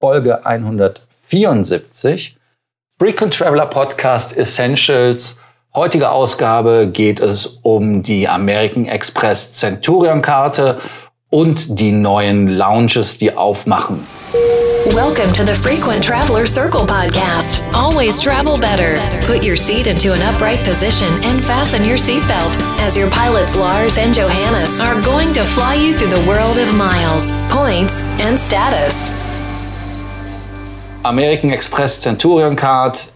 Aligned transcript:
Folge 0.00 0.40
174. 0.44 2.34
Frequent 2.98 3.34
Traveler 3.34 3.66
Podcast 3.66 4.34
Essentials. 4.34 5.38
Heutige 5.74 6.10
Ausgabe 6.10 6.88
geht 6.90 7.20
es 7.20 7.58
um 7.62 8.02
die 8.02 8.26
American 8.26 8.86
Express 8.86 9.52
Centurion 9.52 10.22
Karte 10.22 10.80
und 11.28 11.78
die 11.78 11.92
neuen 11.92 12.48
Lounges, 12.48 13.18
die 13.18 13.36
aufmachen. 13.36 14.00
Welcome 14.94 15.34
to 15.34 15.44
the 15.44 15.54
Frequent 15.54 16.02
Traveler 16.02 16.46
Circle 16.46 16.86
podcast. 16.86 17.62
Always 17.74 18.18
travel 18.18 18.58
better. 18.58 18.98
Put 19.26 19.44
your 19.44 19.58
seat 19.58 19.86
into 19.86 20.14
an 20.14 20.22
upright 20.22 20.64
position 20.64 21.12
and 21.24 21.44
fasten 21.44 21.84
your 21.84 21.98
seatbelt 21.98 22.56
as 22.80 22.96
your 22.96 23.10
pilots 23.10 23.54
Lars 23.54 23.98
and 23.98 24.14
Johannes 24.14 24.80
are 24.80 24.98
going 25.02 25.34
to 25.34 25.44
fly 25.44 25.74
you 25.74 25.92
through 25.92 26.08
the 26.08 26.26
world 26.26 26.58
of 26.58 26.74
miles, 26.74 27.38
points, 27.50 28.02
and 28.22 28.38
status. 28.38 29.19
American 31.02 31.50
Express 31.50 32.00
Centurion 32.00 32.56
Card. 32.56 33.08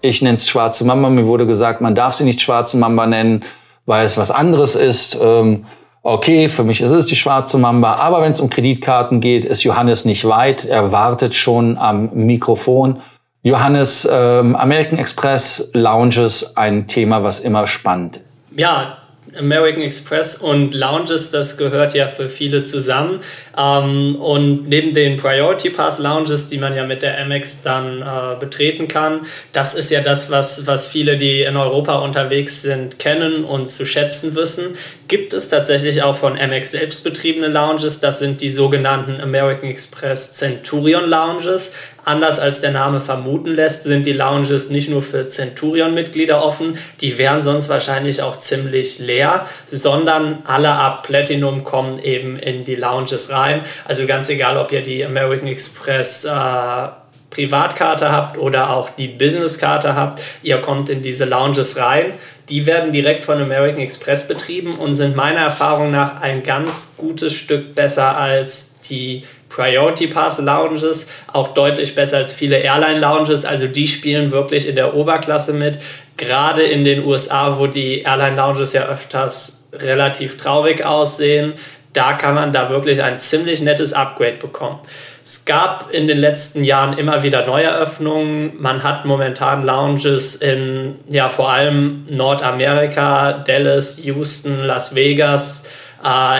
Ich 0.00 0.22
nenne 0.22 0.36
es 0.36 0.48
Schwarze 0.48 0.84
Mamba. 0.84 1.10
Mir 1.10 1.26
wurde 1.26 1.46
gesagt, 1.46 1.80
man 1.80 1.94
darf 1.94 2.14
sie 2.14 2.24
nicht 2.24 2.40
Schwarze 2.40 2.76
Mamba 2.76 3.06
nennen, 3.06 3.44
weil 3.84 4.04
es 4.06 4.16
was 4.16 4.30
anderes 4.30 4.74
ist. 4.74 5.18
Ähm, 5.20 5.66
okay, 6.02 6.48
für 6.48 6.62
mich 6.62 6.80
ist 6.80 6.90
es 6.92 7.06
die 7.06 7.16
Schwarze 7.16 7.58
Mamba. 7.58 7.96
Aber 7.96 8.22
wenn 8.22 8.32
es 8.32 8.40
um 8.40 8.48
Kreditkarten 8.48 9.20
geht, 9.20 9.44
ist 9.44 9.64
Johannes 9.64 10.04
nicht 10.04 10.24
weit. 10.24 10.64
Er 10.64 10.92
wartet 10.92 11.34
schon 11.34 11.78
am 11.78 12.10
Mikrofon. 12.14 13.00
Johannes, 13.42 14.08
ähm, 14.10 14.54
American 14.54 14.98
Express 14.98 15.70
Lounges, 15.72 16.56
ein 16.56 16.86
Thema, 16.86 17.24
was 17.24 17.40
immer 17.40 17.66
spannend 17.66 18.18
ist. 18.18 18.24
Ja, 18.54 18.98
American 19.38 19.82
Express 19.82 20.36
und 20.36 20.74
Lounges, 20.74 21.30
das 21.30 21.56
gehört 21.56 21.94
ja 21.94 22.08
für 22.08 22.28
viele 22.28 22.64
zusammen. 22.64 23.20
Ähm, 23.56 24.16
und 24.16 24.68
neben 24.68 24.94
den 24.94 25.16
Priority 25.16 25.70
Pass 25.70 25.98
Lounges, 25.98 26.48
die 26.48 26.58
man 26.58 26.74
ja 26.74 26.84
mit 26.84 27.02
der 27.02 27.20
Amex 27.20 27.62
dann 27.62 28.02
äh, 28.02 28.38
betreten 28.38 28.88
kann, 28.88 29.26
das 29.52 29.74
ist 29.74 29.90
ja 29.90 30.00
das, 30.00 30.30
was, 30.30 30.66
was 30.66 30.86
viele, 30.86 31.16
die 31.16 31.42
in 31.42 31.56
Europa 31.56 31.98
unterwegs 31.98 32.62
sind, 32.62 32.98
kennen 32.98 33.44
und 33.44 33.68
zu 33.68 33.86
schätzen 33.86 34.34
wissen. 34.34 34.76
Gibt 35.08 35.34
es 35.34 35.48
tatsächlich 35.50 36.02
auch 36.02 36.16
von 36.16 36.38
Amex 36.38 36.70
selbst 36.70 37.04
betriebene 37.04 37.48
Lounges, 37.48 38.00
das 38.00 38.18
sind 38.18 38.40
die 38.40 38.50
sogenannten 38.50 39.20
American 39.20 39.68
Express 39.68 40.34
Centurion 40.34 41.08
Lounges. 41.08 41.74
Anders 42.04 42.40
als 42.40 42.60
der 42.60 42.72
Name 42.72 43.00
vermuten 43.00 43.54
lässt, 43.54 43.84
sind 43.84 44.04
die 44.06 44.12
Lounges 44.12 44.70
nicht 44.70 44.90
nur 44.90 45.02
für 45.02 45.28
Centurion-Mitglieder 45.28 46.44
offen, 46.44 46.78
die 47.00 47.16
wären 47.16 47.42
sonst 47.44 47.68
wahrscheinlich 47.68 48.22
auch 48.22 48.40
ziemlich 48.40 48.98
leer, 48.98 49.46
sondern 49.66 50.42
alle 50.44 50.70
ab 50.70 51.04
Platinum 51.04 51.62
kommen 51.62 52.00
eben 52.00 52.38
in 52.38 52.64
die 52.64 52.74
Lounges 52.74 53.30
rein. 53.30 53.60
Also 53.84 54.06
ganz 54.06 54.28
egal, 54.28 54.56
ob 54.56 54.72
ihr 54.72 54.82
die 54.82 55.04
American 55.04 55.46
Express 55.46 56.24
äh, 56.24 56.88
Privatkarte 57.32 58.10
habt 58.12 58.36
oder 58.36 58.70
auch 58.70 58.90
die 58.90 59.08
Businesskarte 59.08 59.94
habt, 59.94 60.22
ihr 60.42 60.58
kommt 60.58 60.90
in 60.90 61.02
diese 61.02 61.24
Lounges 61.24 61.76
rein. 61.78 62.14
Die 62.48 62.66
werden 62.66 62.92
direkt 62.92 63.24
von 63.24 63.40
American 63.40 63.80
Express 63.80 64.28
betrieben 64.28 64.76
und 64.76 64.94
sind 64.94 65.16
meiner 65.16 65.40
Erfahrung 65.40 65.90
nach 65.90 66.20
ein 66.20 66.42
ganz 66.42 66.96
gutes 66.98 67.32
Stück 67.32 67.74
besser 67.74 68.16
als 68.16 68.80
die 68.82 69.24
Priority 69.54 70.06
Pass 70.06 70.40
Lounges, 70.40 71.10
auch 71.30 71.48
deutlich 71.48 71.94
besser 71.94 72.18
als 72.18 72.32
viele 72.32 72.58
Airline 72.58 73.00
Lounges. 73.00 73.44
Also 73.44 73.66
die 73.66 73.86
spielen 73.86 74.32
wirklich 74.32 74.66
in 74.66 74.76
der 74.76 74.94
Oberklasse 74.94 75.52
mit. 75.52 75.78
Gerade 76.16 76.62
in 76.62 76.84
den 76.84 77.04
USA, 77.04 77.58
wo 77.58 77.66
die 77.66 78.00
Airline 78.00 78.36
Lounges 78.36 78.72
ja 78.72 78.86
öfters 78.86 79.68
relativ 79.74 80.38
traurig 80.38 80.84
aussehen, 80.84 81.54
da 81.92 82.14
kann 82.14 82.34
man 82.34 82.52
da 82.52 82.70
wirklich 82.70 83.02
ein 83.02 83.18
ziemlich 83.18 83.60
nettes 83.60 83.92
Upgrade 83.92 84.38
bekommen. 84.38 84.78
Es 85.24 85.44
gab 85.44 85.92
in 85.92 86.08
den 86.08 86.18
letzten 86.18 86.64
Jahren 86.64 86.98
immer 86.98 87.22
wieder 87.22 87.46
Neueröffnungen. 87.46 88.60
Man 88.60 88.82
hat 88.82 89.04
momentan 89.04 89.64
Lounges 89.64 90.36
in 90.36 90.96
ja 91.08 91.28
vor 91.28 91.50
allem 91.50 92.06
Nordamerika, 92.10 93.32
Dallas, 93.32 94.02
Houston, 94.02 94.64
Las 94.64 94.94
Vegas, 94.94 95.68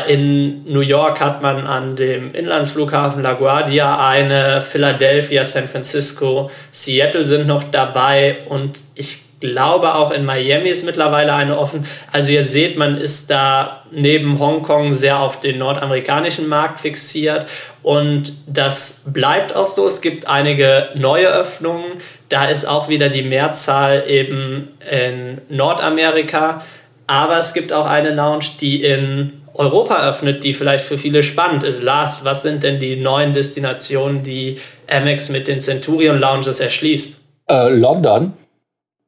in 0.09 0.65
New 0.65 0.81
York 0.81 1.21
hat 1.21 1.41
man 1.41 1.67
an 1.67 1.95
dem 1.95 2.35
Inlandsflughafen 2.35 3.23
LaGuardia 3.23 4.09
eine, 4.09 4.61
Philadelphia, 4.61 5.45
San 5.45 5.69
Francisco, 5.69 6.51
Seattle 6.73 7.27
sind 7.27 7.47
noch 7.47 7.63
dabei 7.71 8.39
und 8.49 8.81
ich 8.97 9.23
glaube 9.39 9.95
auch 9.95 10.13
in 10.13 10.25
Miami 10.25 10.69
ist 10.69 10.85
mittlerweile 10.85 11.35
eine 11.35 11.59
offen. 11.59 11.87
Also 12.11 12.33
ihr 12.33 12.45
seht, 12.45 12.77
man 12.77 12.97
ist 12.97 13.31
da 13.31 13.83
neben 13.91 14.39
Hongkong 14.39 14.95
sehr 14.95 15.21
auf 15.21 15.41
den 15.41 15.59
nordamerikanischen 15.59 16.49
Markt 16.49 16.81
fixiert 16.81 17.47
und 17.83 18.33
das 18.47 19.13
bleibt 19.13 19.55
auch 19.55 19.67
so. 19.67 19.87
Es 19.89 20.01
gibt 20.01 20.29
einige 20.29 20.91
neue 20.95 21.29
Öffnungen. 21.29 22.01
Da 22.29 22.47
ist 22.47 22.65
auch 22.65 22.89
wieder 22.89 23.09
die 23.09 23.23
Mehrzahl 23.23 24.05
eben 24.07 24.69
in 24.89 25.41
Nordamerika. 25.49 26.65
Aber 27.09 27.39
es 27.39 27.53
gibt 27.53 27.73
auch 27.73 27.87
eine 27.87 28.15
Lounge, 28.15 28.45
die 28.61 28.85
in 28.85 29.42
Europa 29.55 30.09
öffnet, 30.09 30.45
die 30.45 30.55
vielleicht 30.55 30.85
für 30.85 30.99
viele 30.99 31.23
spannend 31.23 31.65
ist. 31.65 31.83
Lars, 31.83 32.25
was 32.25 32.43
sind 32.43 32.63
denn 32.63 32.79
die 32.79 32.97
neuen 32.97 33.33
Destinationen, 33.33 34.23
die 34.23 34.59
Amex 34.89 35.29
mit 35.29 35.49
den 35.49 35.61
Centurion 35.61 36.19
Lounges 36.19 36.61
erschließt? 36.61 37.21
Äh, 37.49 37.69
London 37.69 38.33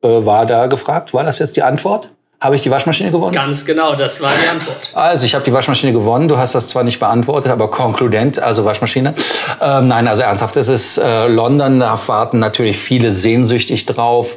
äh, 0.03 0.09
war 0.09 0.47
da 0.47 0.66
gefragt. 0.66 1.15
War 1.15 1.25
das 1.25 1.38
jetzt 1.38 1.56
die 1.56 1.62
Antwort? 1.62 2.10
Habe 2.41 2.56
ich 2.56 2.62
die 2.62 2.71
Waschmaschine 2.71 3.10
gewonnen? 3.10 3.32
Ganz 3.32 3.65
genau, 3.65 3.94
das 3.94 4.21
war 4.21 4.31
die 4.43 4.49
Antwort. 4.49 4.91
Also 4.93 5.25
ich 5.25 5.34
habe 5.34 5.44
die 5.47 5.53
Waschmaschine 5.53 5.93
gewonnen. 5.94 6.28
Du 6.28 6.37
hast 6.37 6.55
das 6.55 6.69
zwar 6.69 6.84
nicht 6.84 7.00
beantwortet, 7.00 7.50
aber 7.50 7.71
konkludent, 7.71 8.38
also 8.38 8.66
Waschmaschine. 8.66 9.15
Ähm, 9.62 9.87
nein, 9.87 10.06
also 10.06 10.22
ernsthaft, 10.22 10.56
es 10.59 10.69
ist 10.69 10.99
äh, 10.99 11.26
London. 11.26 11.81
Da 11.81 11.99
warten 12.06 12.41
natürlich 12.41 12.76
viele 12.76 13.12
sehnsüchtig 13.12 13.87
drauf. 13.87 14.37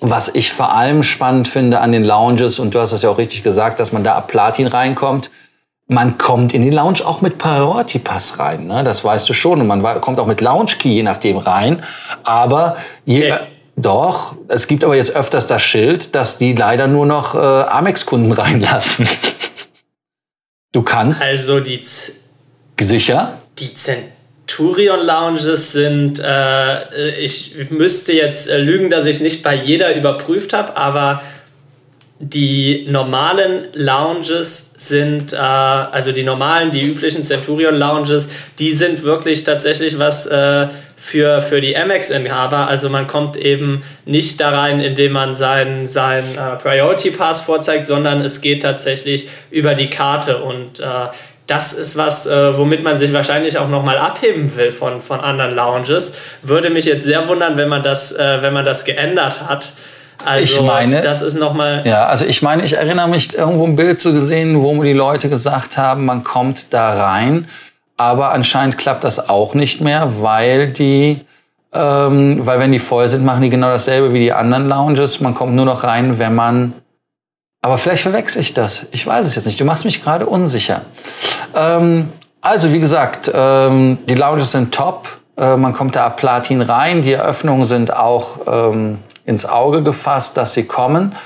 Was 0.00 0.28
ich 0.34 0.52
vor 0.52 0.72
allem 0.72 1.02
spannend 1.02 1.48
finde 1.48 1.80
an 1.80 1.92
den 1.92 2.04
Lounges, 2.04 2.58
und 2.58 2.74
du 2.74 2.80
hast 2.80 2.92
es 2.92 3.02
ja 3.02 3.10
auch 3.10 3.18
richtig 3.18 3.42
gesagt, 3.42 3.80
dass 3.80 3.92
man 3.92 4.04
da 4.04 4.14
ab 4.14 4.28
Platin 4.28 4.66
reinkommt, 4.66 5.30
man 5.88 6.18
kommt 6.18 6.52
in 6.52 6.62
die 6.62 6.70
Lounge 6.70 7.00
auch 7.04 7.20
mit 7.20 7.38
Priority 7.38 8.00
Pass 8.00 8.38
rein, 8.38 8.66
ne? 8.66 8.82
das 8.82 9.04
weißt 9.04 9.28
du 9.28 9.32
schon. 9.32 9.60
Und 9.60 9.68
man 9.68 10.00
kommt 10.00 10.18
auch 10.18 10.26
mit 10.26 10.40
Lounge 10.40 10.72
Key 10.78 10.88
je 10.88 11.02
nachdem 11.02 11.38
rein. 11.38 11.84
Aber 12.24 12.76
je, 13.04 13.32
okay. 13.32 13.44
doch, 13.76 14.34
es 14.48 14.66
gibt 14.66 14.82
aber 14.82 14.96
jetzt 14.96 15.14
öfters 15.14 15.46
das 15.46 15.62
Schild, 15.62 16.14
dass 16.14 16.38
die 16.38 16.54
leider 16.54 16.88
nur 16.88 17.06
noch 17.06 17.34
äh, 17.34 17.38
Amex-Kunden 17.38 18.32
reinlassen. 18.32 19.08
du 20.72 20.82
kannst. 20.82 21.22
Also 21.22 21.60
die. 21.60 21.82
Z 21.82 22.14
sicher? 22.78 23.38
Die 23.58 23.74
Zent 23.74 24.15
Turion 24.46 25.04
Lounges 25.04 25.72
sind, 25.72 26.20
äh, 26.24 27.18
ich 27.18 27.56
müsste 27.70 28.12
jetzt 28.12 28.48
äh, 28.48 28.58
lügen, 28.58 28.90
dass 28.90 29.06
ich 29.06 29.16
es 29.16 29.22
nicht 29.22 29.42
bei 29.42 29.54
jeder 29.54 29.94
überprüft 29.96 30.52
habe, 30.52 30.76
aber 30.76 31.22
die 32.18 32.86
normalen 32.88 33.66
Lounges 33.74 34.74
sind, 34.78 35.32
äh, 35.32 35.36
also 35.36 36.12
die 36.12 36.22
normalen, 36.22 36.70
die 36.70 36.82
üblichen 36.82 37.24
Centurion 37.24 37.76
Lounges, 37.76 38.30
die 38.58 38.72
sind 38.72 39.02
wirklich 39.02 39.44
tatsächlich 39.44 39.98
was 39.98 40.26
äh, 40.26 40.68
für, 40.96 41.42
für 41.42 41.60
die 41.60 41.76
Amex-Inhaber. 41.76 42.68
Also 42.68 42.88
man 42.88 43.06
kommt 43.06 43.36
eben 43.36 43.82
nicht 44.06 44.40
da 44.40 44.50
rein, 44.50 44.80
indem 44.80 45.12
man 45.12 45.34
seinen 45.34 45.86
sein, 45.86 46.24
äh, 46.36 46.56
Priority 46.56 47.10
Pass 47.10 47.42
vorzeigt, 47.42 47.86
sondern 47.86 48.22
es 48.22 48.40
geht 48.40 48.62
tatsächlich 48.62 49.28
über 49.50 49.74
die 49.74 49.90
Karte 49.90 50.38
und 50.38 50.80
äh, 50.80 50.84
das 51.46 51.72
ist 51.72 51.96
was, 51.96 52.26
äh, 52.26 52.58
womit 52.58 52.82
man 52.82 52.98
sich 52.98 53.12
wahrscheinlich 53.12 53.58
auch 53.58 53.68
nochmal 53.68 53.98
abheben 53.98 54.56
will 54.56 54.72
von, 54.72 55.00
von 55.00 55.20
anderen 55.20 55.54
Lounges. 55.54 56.18
Würde 56.42 56.70
mich 56.70 56.84
jetzt 56.84 57.04
sehr 57.04 57.28
wundern, 57.28 57.56
wenn 57.56 57.68
man 57.68 57.82
das, 57.82 58.12
äh, 58.12 58.42
wenn 58.42 58.52
man 58.52 58.64
das 58.64 58.84
geändert 58.84 59.48
hat. 59.48 59.68
Also, 60.24 60.56
ich 60.56 60.62
meine, 60.62 61.02
das 61.02 61.22
ist 61.22 61.38
nochmal. 61.38 61.82
Ja, 61.86 62.06
also 62.06 62.24
ich 62.24 62.42
meine, 62.42 62.64
ich 62.64 62.72
erinnere 62.72 63.08
mich 63.08 63.36
irgendwo 63.36 63.64
ein 63.64 63.76
Bild 63.76 64.00
zu 64.00 64.12
gesehen, 64.12 64.62
wo 64.62 64.82
die 64.82 64.92
Leute 64.92 65.28
gesagt 65.28 65.78
haben, 65.78 66.04
man 66.04 66.24
kommt 66.24 66.72
da 66.72 66.94
rein, 66.94 67.48
aber 67.96 68.32
anscheinend 68.32 68.78
klappt 68.78 69.04
das 69.04 69.28
auch 69.28 69.54
nicht 69.54 69.80
mehr, 69.80 70.14
weil 70.20 70.72
die, 70.72 71.20
ähm, 71.72 72.40
weil 72.44 72.58
wenn 72.58 72.72
die 72.72 72.78
voll 72.78 73.08
sind, 73.08 73.24
machen 73.24 73.42
die 73.42 73.50
genau 73.50 73.68
dasselbe 73.68 74.12
wie 74.12 74.20
die 74.20 74.32
anderen 74.32 74.68
Lounges. 74.68 75.20
Man 75.20 75.34
kommt 75.34 75.54
nur 75.54 75.66
noch 75.66 75.84
rein, 75.84 76.18
wenn 76.18 76.34
man 76.34 76.72
aber 77.62 77.78
vielleicht 77.78 78.02
verwechsel 78.02 78.40
ich 78.40 78.54
das. 78.54 78.86
Ich 78.92 79.06
weiß 79.06 79.26
es 79.26 79.34
jetzt 79.34 79.44
nicht. 79.44 79.58
Du 79.58 79.64
machst 79.64 79.84
mich 79.84 80.02
gerade 80.02 80.26
unsicher. 80.26 80.82
Ähm, 81.54 82.10
also, 82.40 82.72
wie 82.72 82.80
gesagt, 82.80 83.30
ähm, 83.34 83.98
die 84.08 84.14
Lounges 84.14 84.52
sind 84.52 84.72
top. 84.72 85.08
Äh, 85.36 85.56
man 85.56 85.72
kommt 85.72 85.96
da 85.96 86.06
ab 86.06 86.16
Platin 86.16 86.62
rein. 86.62 87.02
Die 87.02 87.12
Eröffnungen 87.12 87.64
sind 87.64 87.92
auch 87.92 88.40
ähm, 88.46 88.98
ins 89.24 89.46
Auge 89.46 89.82
gefasst, 89.82 90.36
dass 90.36 90.52
sie 90.54 90.64
kommen. 90.64 91.16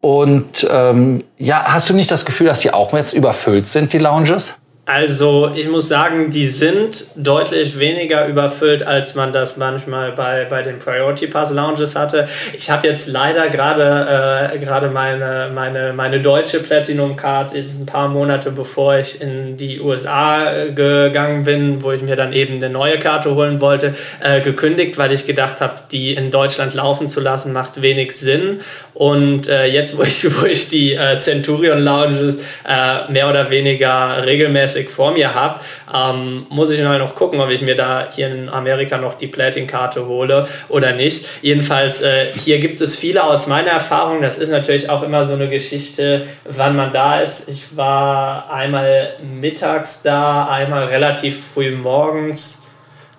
Und 0.00 0.66
ähm, 0.70 1.24
ja, 1.38 1.62
hast 1.64 1.88
du 1.90 1.94
nicht 1.94 2.10
das 2.10 2.24
Gefühl, 2.24 2.48
dass 2.48 2.60
die 2.60 2.72
auch 2.72 2.92
jetzt 2.92 3.12
überfüllt 3.12 3.66
sind, 3.66 3.92
die 3.92 3.98
Lounges? 3.98 4.58
Also 4.94 5.50
ich 5.54 5.68
muss 5.68 5.88
sagen, 5.88 6.30
die 6.30 6.44
sind 6.44 7.06
deutlich 7.16 7.78
weniger 7.78 8.26
überfüllt, 8.26 8.86
als 8.86 9.14
man 9.14 9.32
das 9.32 9.56
manchmal 9.56 10.12
bei, 10.12 10.44
bei 10.44 10.62
den 10.62 10.78
Priority 10.78 11.28
Pass 11.28 11.50
Lounges 11.50 11.96
hatte. 11.96 12.28
Ich 12.52 12.68
habe 12.68 12.88
jetzt 12.88 13.08
leider 13.08 13.48
gerade 13.48 14.50
äh, 14.54 14.88
meine, 14.88 15.50
meine, 15.54 15.94
meine 15.94 16.20
deutsche 16.20 16.58
Platinum 16.58 17.16
Card 17.16 17.54
jetzt 17.54 17.80
ein 17.80 17.86
paar 17.86 18.10
Monate 18.10 18.50
bevor 18.50 18.98
ich 18.98 19.22
in 19.22 19.56
die 19.56 19.80
USA 19.80 20.52
äh, 20.52 20.72
gegangen 20.72 21.44
bin, 21.44 21.82
wo 21.82 21.92
ich 21.92 22.02
mir 22.02 22.16
dann 22.16 22.34
eben 22.34 22.56
eine 22.56 22.68
neue 22.68 22.98
Karte 22.98 23.34
holen 23.34 23.62
wollte, 23.62 23.94
äh, 24.20 24.42
gekündigt, 24.42 24.98
weil 24.98 25.12
ich 25.12 25.26
gedacht 25.26 25.62
habe, 25.62 25.78
die 25.90 26.12
in 26.12 26.30
Deutschland 26.30 26.74
laufen 26.74 27.08
zu 27.08 27.20
lassen, 27.20 27.54
macht 27.54 27.80
wenig 27.80 28.14
Sinn. 28.14 28.60
Und 28.92 29.48
äh, 29.48 29.64
jetzt, 29.64 29.96
wo 29.96 30.02
ich, 30.02 30.24
wo 30.40 30.44
ich 30.44 30.68
die 30.68 30.92
äh, 30.92 31.18
Centurion 31.18 31.80
Lounges 31.80 32.44
äh, 32.68 33.10
mehr 33.10 33.30
oder 33.30 33.48
weniger 33.48 34.22
regelmäßig 34.26 34.81
vor 34.90 35.12
mir 35.12 35.34
habe, 35.34 35.60
ähm, 35.94 36.46
muss 36.48 36.70
ich 36.70 36.82
mal 36.82 36.98
noch 36.98 37.14
gucken, 37.14 37.40
ob 37.40 37.50
ich 37.50 37.62
mir 37.62 37.76
da 37.76 38.08
hier 38.12 38.28
in 38.28 38.48
Amerika 38.48 38.98
noch 38.98 39.14
die 39.14 39.26
Platin-Karte 39.26 40.06
hole 40.06 40.48
oder 40.68 40.92
nicht. 40.92 41.26
Jedenfalls, 41.42 42.02
äh, 42.02 42.26
hier 42.44 42.58
gibt 42.58 42.80
es 42.80 42.96
viele 42.96 43.24
aus 43.24 43.46
meiner 43.46 43.70
Erfahrung. 43.70 44.22
Das 44.22 44.38
ist 44.38 44.50
natürlich 44.50 44.90
auch 44.90 45.02
immer 45.02 45.24
so 45.24 45.34
eine 45.34 45.48
Geschichte, 45.48 46.26
wann 46.44 46.76
man 46.76 46.92
da 46.92 47.20
ist. 47.20 47.48
Ich 47.48 47.76
war 47.76 48.50
einmal 48.52 49.14
mittags 49.22 50.02
da, 50.02 50.46
einmal 50.46 50.84
relativ 50.84 51.40
früh 51.54 51.70
morgens 51.72 52.66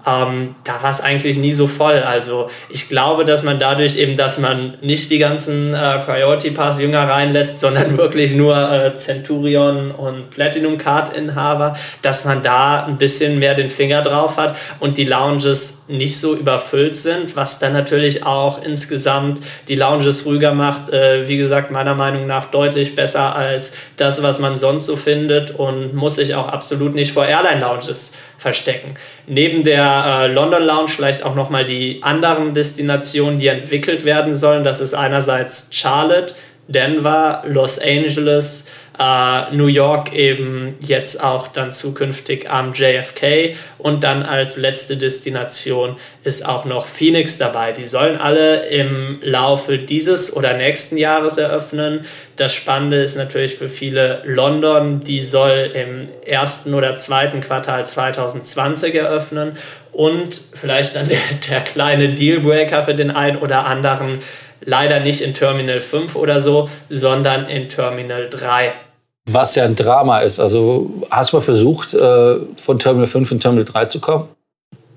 ähm, 0.06 0.56
da 0.66 0.84
war 0.84 0.92
es 0.92 1.02
eigentlich 1.02 1.38
nie 1.38 1.54
so 1.54 1.68
voll. 1.68 2.00
Also 2.00 2.50
ich 2.70 2.90
glaube, 2.90 3.24
dass 3.24 3.44
man 3.44 3.60
dadurch 3.60 3.98
eben, 3.98 4.18
dass 4.18 4.38
man 4.38 4.78
nicht 4.82 5.10
die 5.10 5.18
ganzen 5.18 5.74
äh, 5.74 6.00
Priority 6.00 6.52
Pass 6.52 6.80
Jünger 6.80 7.08
reinlässt, 7.08 7.60
sondern 7.60 7.98
wirklich 7.98 8.34
nur 8.34 8.56
äh, 8.56 8.96
Centurion 8.96 9.92
und 9.92 10.30
Platinum 10.32 10.78
Card 10.78 11.16
Inhaber, 11.16 11.78
dass 12.02 12.26
man 12.26 12.44
da 12.44 12.86
ein 12.86 12.98
bisschen 12.98 13.40
mehr 13.40 13.56
den 13.56 13.70
Finger 13.70 14.02
drauf 14.02 14.38
hat 14.38 14.58
und 14.80 14.98
die 14.98 15.06
Lounges 15.06 15.86
nicht 15.88 16.20
so 16.20 16.36
überfüllt 16.36 16.96
sind, 16.96 17.36
was 17.36 17.60
dann 17.60 17.74
natürlich 17.74 18.26
auch 18.26 18.62
insgesamt 18.62 19.40
die 19.70 19.76
Lounges 19.76 20.26
ruhiger 20.26 20.54
macht. 20.54 20.92
Äh, 20.92 21.30
wie 21.30 21.38
gesagt, 21.38 21.72
meiner 21.72 21.96
Meinung 21.96 22.28
nach 22.28 22.52
deutlich 22.52 22.96
besser 22.96 23.36
als 23.36 23.74
das, 23.96 24.22
was 24.22 24.40
man 24.40 24.58
sonst 24.58 24.86
so 24.86 24.98
findet 24.98 25.52
und 25.52 25.94
muss 25.94 26.16
sich 26.16 26.36
auch 26.36 26.50
absolut 26.50 26.94
nicht 26.94 27.14
vor 27.14 27.26
Airline 27.26 27.62
Lounges 27.62 28.18
verstecken. 28.44 28.94
Neben 29.26 29.64
der 29.64 30.06
äh, 30.06 30.28
London 30.28 30.64
Lounge 30.64 30.90
vielleicht 30.90 31.24
auch 31.24 31.34
nochmal 31.34 31.66
die 31.66 32.04
anderen 32.04 32.54
Destinationen, 32.54 33.40
die 33.40 33.48
entwickelt 33.48 34.06
werden 34.06 34.36
sollen. 34.36 34.64
Das 34.64 34.82
ist 34.82 34.94
einerseits 34.94 35.70
Charlotte, 35.72 36.36
Denver, 36.68 37.44
Los 37.48 37.80
Angeles, 37.80 38.70
äh, 39.00 39.56
New 39.56 39.68
York 39.68 40.14
eben 40.14 40.76
jetzt 40.80 41.24
auch 41.24 41.48
dann 41.48 41.72
zukünftig 41.72 42.50
am 42.50 42.74
JFK 42.74 43.56
und 43.78 44.04
dann 44.04 44.24
als 44.24 44.58
letzte 44.58 44.98
Destination 44.98 45.96
ist 46.24 46.48
auch 46.48 46.66
noch 46.66 46.86
Phoenix 46.86 47.38
dabei. 47.38 47.72
Die 47.72 47.86
sollen 47.86 48.18
alle 48.18 48.68
im 48.68 49.20
Laufe 49.24 49.80
dieses 49.80 50.36
oder 50.36 50.54
nächsten 50.54 50.98
Jahres 50.98 51.38
eröffnen. 51.38 52.06
Das 52.36 52.54
Spannende 52.54 53.02
ist 53.04 53.18
natürlich 53.18 53.56
für 53.56 53.70
viele 53.70 54.22
London, 54.26 55.04
die 55.04 55.22
soll 55.22 55.72
im 55.74 56.08
ersten 56.26 56.74
oder 56.74 56.96
zweiten 56.96 57.42
Quartal 57.42 57.86
2020 57.86 58.96
eröffnen 58.96 59.58
und 59.92 60.40
vielleicht 60.54 60.96
dann 60.96 61.10
der, 61.10 61.20
der 61.50 61.62
kleine 61.62 62.14
Dealbreaker 62.14 62.84
für 62.84 62.96
den 62.96 63.10
einen 63.12 63.38
oder 63.38 63.66
anderen 63.66 64.20
leider 64.66 65.00
nicht 65.00 65.22
in 65.22 65.34
Terminal 65.34 65.82
5 65.82 66.16
oder 66.16 66.42
so, 66.42 66.70
sondern 66.90 67.48
in 67.48 67.70
Terminal 67.70 68.30
3. 68.30 68.74
Was 69.26 69.56
ja 69.56 69.64
ein 69.64 69.76
Drama 69.76 70.20
ist. 70.20 70.40
Also 70.40 70.92
hast 71.10 71.32
du 71.32 71.38
mal 71.38 71.42
versucht, 71.42 71.94
äh, 71.94 72.36
von 72.62 72.80
Terminal 72.80 73.08
5 73.08 73.32
in 73.32 73.40
Terminal 73.40 73.66
3 73.66 73.86
zu 73.86 74.00
kommen? 74.00 74.30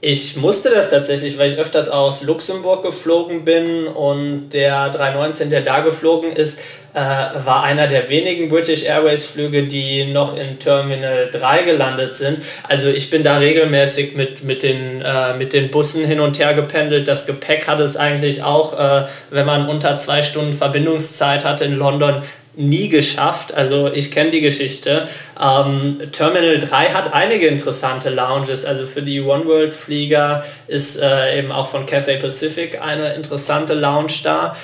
Ich 0.02 0.36
musste 0.36 0.70
das 0.70 0.90
tatsächlich, 0.90 1.38
weil 1.38 1.52
ich 1.52 1.58
öfters 1.58 1.88
aus 1.88 2.22
Luxemburg 2.22 2.82
geflogen 2.82 3.44
bin 3.44 3.86
und 3.86 4.50
der 4.50 4.90
319, 4.90 5.48
der 5.48 5.62
da 5.62 5.80
geflogen 5.80 6.32
ist, 6.32 6.60
äh, 6.92 6.98
war 6.98 7.62
einer 7.62 7.88
der 7.88 8.08
wenigen 8.10 8.48
British 8.48 8.84
Airways 8.84 9.24
Flüge, 9.24 9.64
die 9.66 10.04
noch 10.04 10.36
in 10.36 10.58
Terminal 10.58 11.30
3 11.30 11.62
gelandet 11.62 12.14
sind. 12.14 12.38
Also 12.62 12.90
ich 12.90 13.08
bin 13.10 13.22
da 13.22 13.38
regelmäßig 13.38 14.16
mit, 14.16 14.44
mit, 14.44 14.62
den, 14.62 15.02
äh, 15.02 15.34
mit 15.34 15.54
den 15.54 15.70
Bussen 15.70 16.06
hin 16.06 16.20
und 16.20 16.38
her 16.38 16.52
gependelt. 16.52 17.08
Das 17.08 17.26
Gepäck 17.26 17.66
hat 17.66 17.80
es 17.80 17.96
eigentlich 17.96 18.42
auch, 18.42 18.78
äh, 18.78 19.06
wenn 19.30 19.46
man 19.46 19.68
unter 19.68 19.96
zwei 19.96 20.22
Stunden 20.22 20.52
Verbindungszeit 20.52 21.44
hat 21.44 21.62
in 21.62 21.76
London, 21.76 22.22
nie 22.56 22.88
geschafft. 22.88 23.54
Also 23.54 23.90
ich 23.92 24.10
kenne 24.10 24.30
die 24.30 24.40
Geschichte. 24.40 25.08
Ähm, 25.40 26.00
Terminal 26.12 26.58
3 26.58 26.86
hat 26.90 27.12
einige 27.12 27.46
interessante 27.46 28.10
Lounges. 28.10 28.64
Also 28.64 28.86
für 28.86 29.02
die 29.02 29.20
One 29.20 29.44
World 29.44 29.74
Flieger 29.74 30.44
ist 30.66 31.00
äh, 31.02 31.38
eben 31.38 31.52
auch 31.52 31.68
von 31.68 31.86
Cathay 31.86 32.16
Pacific 32.18 32.80
eine 32.82 33.14
interessante 33.14 33.74
Lounge 33.74 34.12
da. 34.22 34.56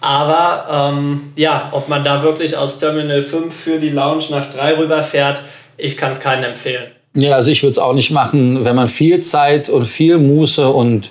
Aber 0.00 0.92
ähm, 0.92 1.32
ja, 1.36 1.68
ob 1.72 1.88
man 1.88 2.04
da 2.04 2.22
wirklich 2.22 2.56
aus 2.56 2.78
Terminal 2.78 3.22
5 3.22 3.54
für 3.54 3.78
die 3.78 3.90
Lounge 3.90 4.24
nach 4.30 4.50
3 4.52 4.78
rüberfährt, 4.78 5.42
ich 5.76 5.96
kann 5.96 6.12
es 6.12 6.20
keinen 6.20 6.44
empfehlen. 6.44 6.86
Ja, 7.14 7.34
also 7.34 7.50
ich 7.50 7.62
würde 7.62 7.72
es 7.72 7.78
auch 7.78 7.92
nicht 7.92 8.10
machen, 8.10 8.64
wenn 8.64 8.76
man 8.76 8.88
viel 8.88 9.20
Zeit 9.20 9.68
und 9.68 9.86
viel 9.86 10.18
Muße 10.18 10.68
und 10.68 11.10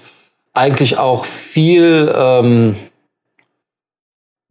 eigentlich 0.53 0.97
auch 0.97 1.25
viel 1.25 2.11
ähm, 2.15 2.75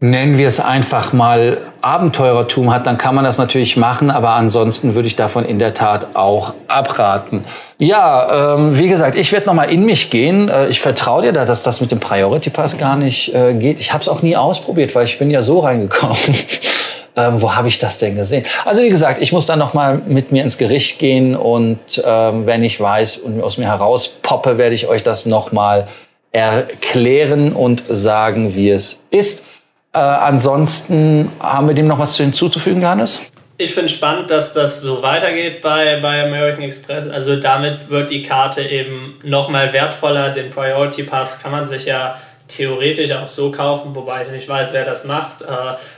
nennen 0.01 0.39
wir 0.39 0.47
es 0.47 0.61
einfach 0.61 1.13
mal 1.13 1.59
Abenteurertum 1.81 2.73
hat, 2.73 2.87
dann 2.87 2.99
kann 2.99 3.17
man 3.17 3.25
das 3.25 3.37
natürlich 3.39 3.77
machen, 3.77 4.11
aber 4.11 4.31
ansonsten 4.31 4.95
würde 4.95 5.09
ich 5.09 5.17
davon 5.17 5.45
in 5.45 5.59
der 5.59 5.75
Tat 5.75 6.15
auch 6.15 6.55
abraten. 6.69 7.45
Ja, 7.79 8.55
ähm, 8.55 8.79
wie 8.79 8.89
gesagt, 8.89 9.17
ich 9.17 9.33
werde 9.33 9.47
nochmal 9.47 9.71
in 9.71 9.85
mich 9.85 10.11
gehen. 10.11 10.49
Äh, 10.49 10.69
ich 10.69 10.81
vertraue 10.81 11.23
dir 11.23 11.33
da, 11.33 11.45
dass 11.45 11.65
das 11.65 11.81
mit 11.81 11.91
dem 11.91 11.99
Priority 11.99 12.51
Pass 12.51 12.79
gar 12.79 12.97
nicht 12.97 13.35
äh, 13.35 13.55
geht. 13.55 13.81
Ich 13.81 13.93
habe 13.93 14.03
es 14.03 14.09
auch 14.09 14.23
nie 14.23 14.37
ausprobiert, 14.37 14.95
weil 14.95 15.05
ich 15.05 15.19
bin 15.19 15.31
ja 15.31 15.43
so 15.43 15.61
reingekommen. 15.61 16.17
ähm, 17.17 17.43
wo 17.43 17.57
habe 17.57 17.67
ich 17.67 17.81
das 17.81 17.99
denn 17.99 18.15
gesehen? 18.15 18.45
Also 18.65 18.85
wie 18.85 18.91
gesagt, 18.91 19.21
ich 19.21 19.33
muss 19.33 19.47
dann 19.47 19.59
nochmal 19.59 20.01
mit 20.07 20.31
mir 20.31 20.45
ins 20.45 20.59
Gericht 20.59 21.01
gehen 21.01 21.35
und 21.35 21.81
ähm, 22.05 22.47
wenn 22.47 22.63
ich 22.63 22.81
weiß 22.81 23.17
und 23.17 23.43
aus 23.43 23.59
mir 23.59 23.67
heraus 23.67 24.21
poppe, 24.23 24.59
werde 24.59 24.77
ich 24.77 24.87
euch 24.87 25.03
das 25.03 25.27
nochmal 25.27 25.89
erklären 26.31 27.53
und 27.53 27.83
sagen, 27.89 28.55
wie 28.55 28.71
es 28.71 29.03
ist. 29.11 29.48
Äh, 29.99 30.01
ansonsten 30.01 31.33
haben 31.41 31.67
wir 31.67 31.75
dem 31.75 31.89
noch 31.89 31.99
was 31.99 32.17
hinzuzufügen, 32.17 32.83
Johannes? 32.83 33.21
Ich 33.57 33.75
finde 33.75 33.89
spannend, 33.89 34.31
dass 34.31 34.55
das 34.55 34.81
so 34.81 35.03
weitergeht 35.03 35.61
bei, 35.61 35.99
bei 36.01 36.25
American 36.25 36.63
Express. 36.63 37.09
Also 37.09 37.41
damit 37.41 37.91
wird 37.91 38.09
die 38.13 38.23
Karte 38.23 38.63
eben 38.63 39.19
noch 39.25 39.49
mal 39.49 39.73
wertvoller. 39.73 40.31
Den 40.31 40.51
Priority 40.51 41.03
Pass 41.03 41.43
kann 41.43 41.51
man 41.51 41.67
sich 41.67 41.87
ja 41.87 42.17
theoretisch 42.49 43.13
auch 43.13 43.29
so 43.29 43.53
kaufen, 43.53 43.95
wobei 43.95 44.25
ich 44.25 44.31
nicht 44.31 44.49
weiß, 44.49 44.71
wer 44.73 44.85
das 44.85 45.05
macht. 45.05 45.43
Äh, 45.43 45.47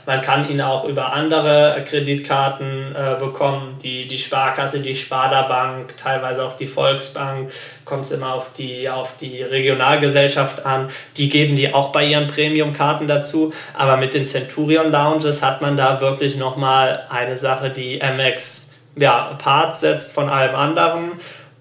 man 0.05 0.21
kann 0.21 0.49
ihn 0.49 0.61
auch 0.61 0.83
über 0.83 1.13
andere 1.13 1.83
Kreditkarten 1.87 2.93
äh, 2.95 3.15
bekommen, 3.19 3.77
die, 3.81 4.07
die 4.07 4.19
Sparkasse, 4.19 4.81
die 4.81 4.95
Sparda-Bank, 4.95 5.95
teilweise 5.97 6.43
auch 6.43 6.57
die 6.57 6.67
Volksbank, 6.67 7.51
kommt 7.85 8.05
es 8.05 8.11
immer 8.11 8.33
auf 8.33 8.53
die, 8.53 8.89
auf 8.89 9.17
die 9.19 9.41
Regionalgesellschaft 9.41 10.65
an. 10.65 10.89
Die 11.17 11.29
geben 11.29 11.55
die 11.55 11.73
auch 11.73 11.91
bei 11.91 12.05
ihren 12.05 12.27
Premium-Karten 12.27 13.07
dazu. 13.07 13.53
Aber 13.73 13.97
mit 13.97 14.13
den 14.13 14.25
Centurion 14.25 14.91
Lounges 14.91 15.43
hat 15.43 15.61
man 15.61 15.77
da 15.77 16.01
wirklich 16.01 16.35
nochmal 16.35 17.05
eine 17.09 17.37
Sache, 17.37 17.69
die 17.69 17.99
MX 17.99 18.71
ja, 18.97 19.29
apart 19.29 19.77
setzt 19.77 20.13
von 20.13 20.29
allem 20.29 20.55
anderen 20.55 21.13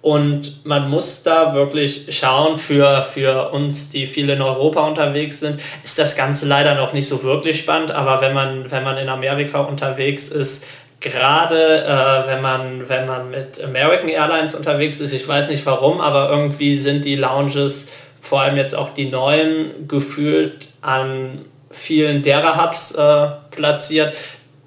und 0.02 0.64
man 0.64 0.88
muss 0.88 1.22
da 1.24 1.54
wirklich 1.54 2.06
schauen, 2.18 2.58
für, 2.58 3.02
für 3.02 3.50
uns, 3.50 3.90
die 3.90 4.06
viel 4.06 4.30
in 4.30 4.40
Europa 4.40 4.86
unterwegs 4.86 5.40
sind, 5.40 5.60
ist 5.84 5.98
das 5.98 6.16
Ganze 6.16 6.46
leider 6.46 6.74
noch 6.74 6.94
nicht 6.94 7.06
so 7.06 7.22
wirklich 7.22 7.60
spannend. 7.60 7.90
Aber 7.90 8.22
wenn 8.22 8.32
man, 8.32 8.70
wenn 8.70 8.82
man 8.82 8.96
in 8.96 9.10
Amerika 9.10 9.60
unterwegs 9.60 10.28
ist, 10.28 10.68
gerade 11.00 11.84
äh, 11.84 12.28
wenn, 12.28 12.40
man, 12.40 12.88
wenn 12.88 13.06
man 13.06 13.30
mit 13.30 13.62
American 13.62 14.08
Airlines 14.08 14.54
unterwegs 14.54 15.00
ist, 15.00 15.12
ich 15.12 15.28
weiß 15.28 15.50
nicht 15.50 15.66
warum, 15.66 16.00
aber 16.00 16.30
irgendwie 16.30 16.76
sind 16.76 17.04
die 17.04 17.16
Lounges, 17.16 17.92
vor 18.20 18.40
allem 18.40 18.56
jetzt 18.56 18.74
auch 18.74 18.94
die 18.94 19.10
neuen, 19.10 19.86
gefühlt 19.86 20.68
an 20.80 21.44
vielen 21.70 22.22
derer 22.22 22.62
Hubs 22.62 22.94
äh, 22.94 23.28
platziert, 23.50 24.16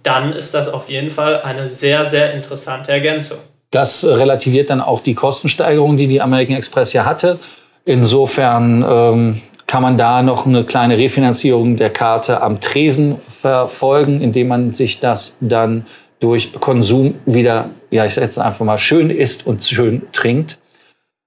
dann 0.03 0.33
ist 0.33 0.53
das 0.53 0.71
auf 0.71 0.89
jeden 0.89 1.09
Fall 1.09 1.41
eine 1.41 1.69
sehr, 1.69 2.05
sehr 2.05 2.33
interessante 2.33 2.91
Ergänzung. 2.91 3.39
Das 3.73 4.05
relativiert 4.05 4.69
dann 4.69 4.81
auch 4.81 4.99
die 4.99 5.15
Kostensteigerung, 5.15 5.97
die 5.97 6.07
die 6.07 6.21
American 6.21 6.55
Express 6.55 6.93
ja 6.93 7.05
hatte. 7.05 7.39
Insofern 7.85 8.85
ähm, 8.87 9.41
kann 9.65 9.81
man 9.81 9.97
da 9.97 10.21
noch 10.21 10.45
eine 10.45 10.63
kleine 10.63 10.95
Refinanzierung 10.99 11.75
der 11.75 11.89
Karte 11.89 12.41
am 12.41 12.61
Tresen 12.61 13.15
verfolgen, 13.27 14.21
indem 14.21 14.49
man 14.49 14.75
sich 14.75 14.99
das 14.99 15.37
dann 15.41 15.87
durch 16.19 16.53
Konsum 16.53 17.15
wieder, 17.25 17.71
ja, 17.89 18.05
ich 18.05 18.15
jetzt 18.15 18.37
einfach 18.37 18.63
mal, 18.63 18.77
schön 18.77 19.09
isst 19.09 19.47
und 19.47 19.63
schön 19.63 20.03
trinkt. 20.13 20.59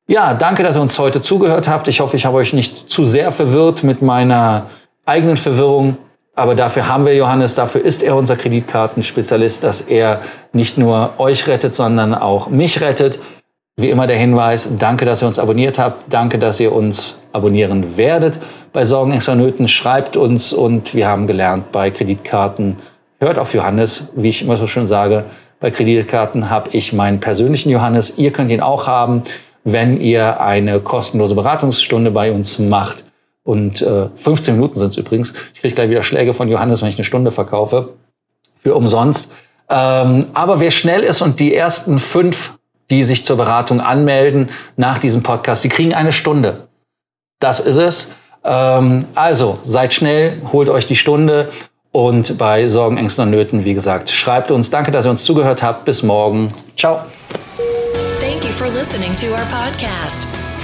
Ja, 0.06 0.32
danke, 0.34 0.62
dass 0.62 0.76
ihr 0.76 0.82
uns 0.82 0.96
heute 1.00 1.20
zugehört 1.20 1.66
habt. 1.66 1.88
Ich 1.88 1.98
hoffe, 1.98 2.16
ich 2.16 2.26
habe 2.26 2.36
euch 2.36 2.52
nicht 2.52 2.88
zu 2.88 3.04
sehr 3.04 3.32
verwirrt 3.32 3.82
mit 3.82 4.02
meiner 4.02 4.70
eigenen 5.04 5.36
Verwirrung. 5.36 5.96
Aber 6.36 6.54
dafür 6.54 6.86
haben 6.86 7.06
wir 7.06 7.16
Johannes, 7.16 7.54
dafür 7.54 7.82
ist 7.82 8.02
er 8.02 8.14
unser 8.14 8.36
Kreditkartenspezialist, 8.36 9.64
dass 9.64 9.80
er 9.80 10.20
nicht 10.52 10.76
nur 10.76 11.14
euch 11.18 11.48
rettet, 11.48 11.74
sondern 11.74 12.14
auch 12.14 12.48
mich 12.48 12.82
rettet. 12.82 13.18
Wie 13.78 13.88
immer 13.88 14.06
der 14.06 14.18
Hinweis, 14.18 14.68
danke, 14.78 15.06
dass 15.06 15.22
ihr 15.22 15.28
uns 15.28 15.38
abonniert 15.38 15.78
habt. 15.78 16.12
Danke, 16.12 16.38
dass 16.38 16.60
ihr 16.60 16.72
uns 16.72 17.26
abonnieren 17.32 17.96
werdet. 17.96 18.38
Bei 18.74 18.84
Sorgen, 18.84 19.12
und 19.14 19.38
Nöten 19.38 19.66
schreibt 19.66 20.18
uns 20.18 20.52
und 20.52 20.94
wir 20.94 21.08
haben 21.08 21.26
gelernt, 21.26 21.72
bei 21.72 21.90
Kreditkarten 21.90 22.76
hört 23.18 23.38
auf 23.38 23.54
Johannes, 23.54 24.12
wie 24.14 24.28
ich 24.28 24.42
immer 24.42 24.58
so 24.58 24.66
schön 24.66 24.86
sage. 24.86 25.24
Bei 25.58 25.70
Kreditkarten 25.70 26.50
habe 26.50 26.68
ich 26.72 26.92
meinen 26.92 27.18
persönlichen 27.18 27.70
Johannes. 27.70 28.18
Ihr 28.18 28.30
könnt 28.30 28.50
ihn 28.50 28.60
auch 28.60 28.86
haben, 28.86 29.22
wenn 29.64 30.00
ihr 30.00 30.38
eine 30.40 30.80
kostenlose 30.80 31.34
Beratungsstunde 31.34 32.10
bei 32.10 32.30
uns 32.30 32.58
macht. 32.58 33.04
Und 33.46 33.80
äh, 33.80 34.08
15 34.16 34.56
Minuten 34.56 34.74
sind 34.74 34.88
es 34.88 34.96
übrigens. 34.98 35.32
Ich 35.54 35.62
kriege 35.62 35.74
gleich 35.74 35.88
wieder 35.88 36.02
Schläge 36.02 36.34
von 36.34 36.48
Johannes, 36.48 36.82
wenn 36.82 36.90
ich 36.90 36.96
eine 36.96 37.04
Stunde 37.04 37.32
verkaufe. 37.32 37.94
Für 38.62 38.74
umsonst. 38.74 39.32
Ähm, 39.70 40.26
aber 40.34 40.60
wer 40.60 40.70
schnell 40.70 41.02
ist 41.02 41.22
und 41.22 41.40
die 41.40 41.54
ersten 41.54 41.98
fünf 41.98 42.56
die 42.90 43.04
sich 43.04 43.24
zur 43.24 43.36
Beratung 43.36 43.80
anmelden 43.80 44.50
nach 44.76 44.98
diesem 44.98 45.22
Podcast. 45.22 45.64
Die 45.64 45.68
kriegen 45.68 45.94
eine 45.94 46.12
Stunde. 46.12 46.68
Das 47.40 47.60
ist 47.60 47.76
es. 47.76 48.14
Ähm, 48.44 49.06
also 49.14 49.58
seid 49.64 49.94
schnell, 49.94 50.40
holt 50.52 50.68
euch 50.68 50.86
die 50.86 50.96
Stunde 50.96 51.50
und 51.92 52.38
bei 52.38 52.68
Sorgen, 52.68 52.98
Ängsten 52.98 53.24
und 53.24 53.30
Nöten, 53.30 53.64
wie 53.64 53.74
gesagt, 53.74 54.10
schreibt 54.10 54.50
uns. 54.50 54.70
Danke, 54.70 54.92
dass 54.92 55.06
ihr 55.06 55.10
uns 55.10 55.24
zugehört 55.24 55.62
habt. 55.62 55.84
Bis 55.84 56.02
morgen. 56.02 56.52
Ciao. 56.76 57.00
Thank 58.20 58.44
you 58.44 58.52
for 58.52 58.68
listening 58.68 59.16
to 59.16 59.26
our 59.32 59.46
podcast. 59.50 60.45